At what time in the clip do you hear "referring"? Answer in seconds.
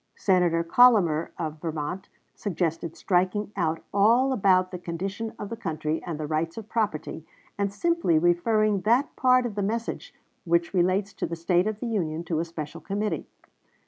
8.17-8.81